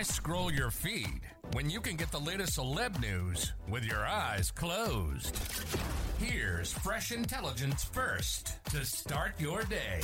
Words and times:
Why 0.00 0.04
scroll 0.04 0.50
your 0.50 0.70
feed 0.70 1.20
when 1.52 1.68
you 1.68 1.78
can 1.78 1.96
get 1.96 2.10
the 2.10 2.18
latest 2.18 2.58
celeb 2.58 2.98
news 3.02 3.52
with 3.68 3.84
your 3.84 4.02
eyes 4.06 4.50
closed? 4.50 5.38
Here's 6.18 6.72
fresh 6.72 7.12
intelligence 7.12 7.84
first 7.84 8.64
to 8.70 8.82
start 8.86 9.38
your 9.38 9.62
day. 9.64 10.00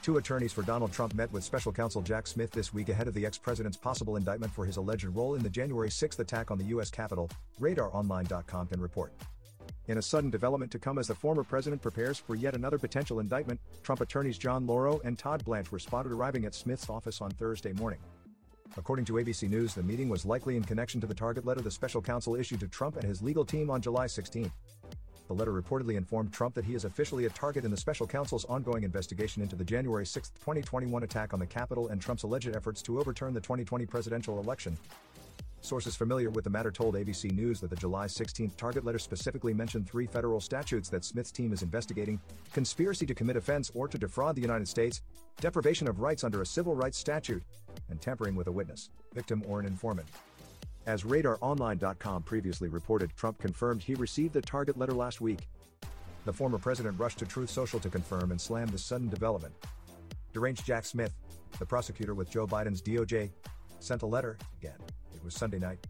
Two 0.00 0.16
attorneys 0.16 0.54
for 0.54 0.62
Donald 0.62 0.92
Trump 0.92 1.12
met 1.12 1.30
with 1.30 1.44
special 1.44 1.72
counsel 1.72 2.00
Jack 2.00 2.26
Smith 2.26 2.52
this 2.52 2.72
week 2.72 2.88
ahead 2.88 3.06
of 3.06 3.12
the 3.12 3.26
ex 3.26 3.36
president's 3.36 3.76
possible 3.76 4.16
indictment 4.16 4.50
for 4.54 4.64
his 4.64 4.78
alleged 4.78 5.04
role 5.04 5.34
in 5.34 5.42
the 5.42 5.50
January 5.50 5.90
6 5.90 6.18
attack 6.18 6.50
on 6.50 6.56
the 6.56 6.64
U.S. 6.76 6.90
Capitol, 6.90 7.30
RadarOnline.com 7.60 8.68
can 8.68 8.80
report. 8.80 9.12
In 9.88 9.98
a 9.98 10.02
sudden 10.02 10.30
development 10.30 10.70
to 10.72 10.78
come 10.78 10.98
as 10.98 11.08
the 11.08 11.14
former 11.14 11.42
president 11.42 11.82
prepares 11.82 12.18
for 12.18 12.36
yet 12.36 12.54
another 12.54 12.78
potential 12.78 13.18
indictment, 13.18 13.60
Trump 13.82 14.00
attorneys 14.00 14.38
John 14.38 14.66
Lauro 14.66 15.00
and 15.04 15.18
Todd 15.18 15.44
Blanche 15.44 15.72
were 15.72 15.80
spotted 15.80 16.12
arriving 16.12 16.44
at 16.44 16.54
Smith's 16.54 16.88
office 16.88 17.20
on 17.20 17.30
Thursday 17.32 17.72
morning. 17.72 17.98
According 18.76 19.04
to 19.06 19.14
ABC 19.14 19.50
News, 19.50 19.74
the 19.74 19.82
meeting 19.82 20.08
was 20.08 20.24
likely 20.24 20.56
in 20.56 20.62
connection 20.62 21.00
to 21.00 21.08
the 21.08 21.14
target 21.14 21.44
letter 21.44 21.60
the 21.60 21.72
special 21.72 22.00
counsel 22.00 22.36
issued 22.36 22.60
to 22.60 22.68
Trump 22.68 22.96
and 22.96 23.04
his 23.04 23.20
legal 23.20 23.44
team 23.44 23.68
on 23.68 23.82
July 23.82 24.06
16. 24.06 24.52
The 25.26 25.34
letter 25.34 25.52
reportedly 25.52 25.96
informed 25.96 26.32
Trump 26.32 26.54
that 26.54 26.64
he 26.64 26.74
is 26.74 26.84
officially 26.84 27.24
a 27.24 27.30
target 27.30 27.64
in 27.64 27.70
the 27.70 27.76
special 27.76 28.06
counsel's 28.06 28.44
ongoing 28.46 28.84
investigation 28.84 29.42
into 29.42 29.56
the 29.56 29.64
January 29.64 30.06
6, 30.06 30.30
2021 30.30 31.02
attack 31.02 31.32
on 31.32 31.38
the 31.38 31.46
Capitol 31.46 31.88
and 31.88 32.00
Trump's 32.00 32.22
alleged 32.22 32.54
efforts 32.54 32.82
to 32.82 32.98
overturn 32.98 33.32
the 33.32 33.40
2020 33.40 33.86
presidential 33.86 34.40
election. 34.40 34.76
Sources 35.62 35.94
familiar 35.94 36.30
with 36.30 36.44
the 36.44 36.50
matter 36.50 36.70
told 36.70 36.94
ABC 36.94 37.32
News 37.32 37.60
that 37.60 37.68
the 37.70 37.76
July 37.76 38.06
16 38.06 38.50
target 38.56 38.84
letter 38.84 38.98
specifically 38.98 39.52
mentioned 39.52 39.88
three 39.88 40.06
federal 40.06 40.40
statutes 40.40 40.88
that 40.88 41.04
Smith's 41.04 41.30
team 41.30 41.52
is 41.52 41.62
investigating 41.62 42.18
conspiracy 42.52 43.04
to 43.06 43.14
commit 43.14 43.36
offense 43.36 43.70
or 43.74 43.86
to 43.86 43.98
defraud 43.98 44.36
the 44.36 44.42
United 44.42 44.66
States, 44.66 45.02
deprivation 45.40 45.86
of 45.86 46.00
rights 46.00 46.24
under 46.24 46.40
a 46.40 46.46
civil 46.46 46.74
rights 46.74 46.98
statute, 46.98 47.42
and 47.90 48.00
tampering 48.00 48.34
with 48.34 48.46
a 48.46 48.52
witness, 48.52 48.90
victim, 49.14 49.44
or 49.46 49.60
an 49.60 49.66
informant. 49.66 50.08
As 50.86 51.04
RadarOnline.com 51.04 52.22
previously 52.22 52.68
reported, 52.68 53.14
Trump 53.14 53.38
confirmed 53.38 53.82
he 53.82 53.94
received 53.94 54.32
the 54.32 54.40
target 54.40 54.78
letter 54.78 54.94
last 54.94 55.20
week. 55.20 55.46
The 56.24 56.32
former 56.32 56.58
president 56.58 56.98
rushed 56.98 57.18
to 57.18 57.26
Truth 57.26 57.50
Social 57.50 57.80
to 57.80 57.90
confirm 57.90 58.30
and 58.30 58.40
slam 58.40 58.68
the 58.68 58.78
sudden 58.78 59.08
development. 59.08 59.54
Deranged 60.32 60.64
Jack 60.64 60.86
Smith, 60.86 61.12
the 61.58 61.66
prosecutor 61.66 62.14
with 62.14 62.30
Joe 62.30 62.46
Biden's 62.46 62.80
DOJ, 62.80 63.30
sent 63.78 64.02
a 64.02 64.06
letter, 64.06 64.38
again, 64.60 64.78
it 65.20 65.24
was 65.24 65.34
Sunday 65.34 65.58
night, 65.58 65.86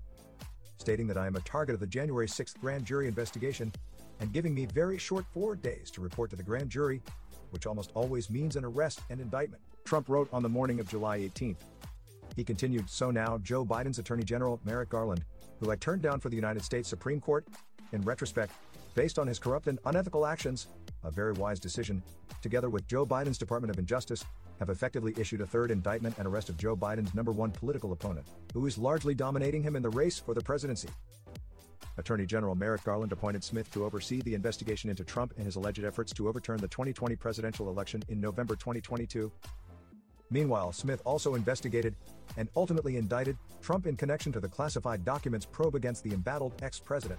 stating 0.79 1.07
that 1.07 1.17
I 1.17 1.27
am 1.27 1.37
a 1.37 1.41
target 1.41 1.75
of 1.75 1.81
the 1.81 1.87
January 1.87 2.27
6th 2.27 2.59
grand 2.61 2.85
jury 2.85 3.07
investigation 3.07 3.73
and 4.19 4.33
giving 4.33 4.55
me 4.55 4.67
very 4.67 4.99
short 4.99 5.25
four 5.33 5.55
days 5.57 5.91
to 5.93 6.01
report 6.01 6.31
to 6.31 6.37
the 6.37 6.43
grand 6.43 6.69
jury, 6.69 7.01
which 7.51 7.67
almost 7.67 7.93
always 7.95 8.29
means 8.29 8.57
an 8.57 8.65
arrest 8.65 9.01
and 9.09 9.21
indictment. 9.21 9.63
Trump 9.85 10.09
wrote 10.09 10.29
on 10.33 10.43
the 10.43 10.49
morning 10.49 10.81
of 10.81 10.89
July 10.89 11.21
18th. 11.21 11.57
He 12.37 12.45
continued, 12.45 12.89
so 12.91 13.11
now 13.11 13.39
Joe 13.39 13.65
Biden's 13.65 13.99
Attorney 13.99 14.25
General, 14.25 14.61
Merrick 14.65 14.89
Garland, 14.89 15.25
who 15.59 15.71
I 15.71 15.77
turned 15.77 16.03
down 16.03 16.21
for 16.21 16.29
the 16.29 16.37
United 16.37 16.63
States 16.63 16.89
Supreme 16.89 17.21
Court, 17.21 17.47
in 17.93 18.03
retrospect, 18.03 18.53
based 19.01 19.19
on 19.19 19.27
his 19.27 19.39
corrupt 19.39 19.67
and 19.67 19.79
unethical 19.87 20.27
actions, 20.27 20.67
a 21.05 21.11
very 21.11 21.33
wise 21.33 21.59
decision, 21.59 22.03
together 22.43 22.69
with 22.69 22.87
Joe 22.87 23.07
Biden's 23.07 23.39
Department 23.39 23.71
of 23.71 23.79
Injustice, 23.79 24.27
have 24.59 24.69
effectively 24.69 25.15
issued 25.17 25.41
a 25.41 25.47
third 25.47 25.71
indictment 25.71 26.19
and 26.19 26.27
arrest 26.27 26.51
of 26.51 26.59
Joe 26.59 26.77
Biden's 26.77 27.15
number 27.15 27.33
one 27.33 27.51
political 27.51 27.93
opponent, 27.93 28.27
who 28.53 28.67
is 28.67 28.77
largely 28.77 29.15
dominating 29.15 29.63
him 29.63 29.75
in 29.75 29.83
the 29.83 29.89
race 29.89 30.19
for 30.19 30.35
the 30.35 30.43
presidency. 30.43 30.91
Attorney 31.97 32.27
General 32.27 32.55
Merrick 32.55 32.85
Garland 32.85 33.11
appointed 33.11 33.43
Smith 33.43 33.73
to 33.73 33.87
oversee 33.87 34.21
the 34.21 34.35
investigation 34.35 34.91
into 34.91 35.03
Trump 35.03 35.33
and 35.39 35.47
his 35.47 35.57
alleged 35.57 35.83
efforts 35.83 36.13
to 36.13 36.29
overturn 36.29 36.59
the 36.59 36.69
2020 36.69 37.17
presidential 37.17 37.71
election 37.71 38.03
in 38.11 38.21
November 38.21 38.55
2022. 38.55 39.33
Meanwhile, 40.31 40.73
Smith 40.73 41.01
also 41.07 41.37
investigated 41.37 41.95
and 42.37 42.51
ultimately 42.55 42.99
indicted 42.99 43.39
Trump 43.63 43.87
in 43.87 43.97
connection 43.97 44.31
to 44.33 44.41
the 44.41 44.49
classified 44.49 45.07
documents 45.07 45.47
probe 45.47 45.75
against 45.75 46.05
the 46.05 46.13
embattled 46.13 46.53
ex 46.61 46.79
president. 46.79 47.19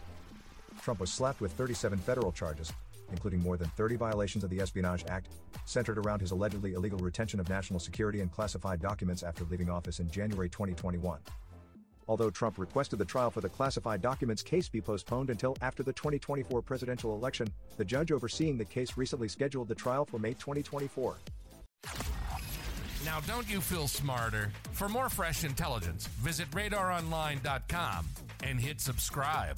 Trump 0.82 1.00
was 1.00 1.12
slapped 1.12 1.42
with 1.42 1.52
37 1.54 2.00
federal 2.00 2.32
charges, 2.32 2.72
including 3.12 3.40
more 3.40 3.58
than 3.58 3.70
30 3.70 3.96
violations 3.98 4.44
of 4.44 4.50
the 4.50 4.60
Espionage 4.60 5.06
Act, 5.08 5.28
centered 5.66 5.98
around 5.98 6.20
his 6.20 6.32
allegedly 6.32 6.74
illegal 6.74 7.00
retention 7.00 7.40
of 7.40 7.50
national 7.50 7.80
security 7.80 8.22
and 8.22 8.32
classified 8.32 8.82
documents 8.82 9.24
after 9.24 9.44
leaving 9.46 9.70
office 9.70 10.00
in 10.00 10.10
January 10.10 10.50
2021. 10.50 11.20
Although 12.08 12.30
Trump 12.30 12.58
requested 12.58 13.00
the 13.00 13.06
trial 13.06 13.30
for 13.30 13.42
the 13.42 13.50
classified 13.50 14.02
documents 14.02 14.42
case 14.42 14.68
be 14.68 14.82
postponed 14.82 15.30
until 15.30 15.56
after 15.62 15.84
the 15.84 15.94
2024 15.94 16.62
presidential 16.62 17.16
election, 17.16 17.48
the 17.78 17.86
judge 17.86 18.12
overseeing 18.12 18.58
the 18.58 18.66
case 18.66 18.98
recently 18.98 19.28
scheduled 19.28 19.68
the 19.68 19.76
trial 19.76 20.04
for 20.04 20.18
May 20.18 20.34
2024. 20.34 21.16
Now, 23.06 23.20
don't 23.22 23.50
you 23.50 23.62
feel 23.62 23.88
smarter? 23.88 24.52
For 24.74 24.88
more 24.88 25.10
fresh 25.10 25.44
intelligence, 25.44 26.08
visit 26.08 26.50
radaronline.com 26.52 28.06
and 28.44 28.60
hit 28.60 28.80
subscribe. 28.80 29.58